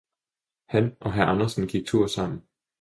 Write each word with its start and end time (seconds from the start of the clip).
Han 0.65 0.97
og 1.01 1.13
hr. 1.13 1.21
Andersen 1.21 1.67
gik 1.67 1.85
tur 1.85 2.07
sammen. 2.07 2.43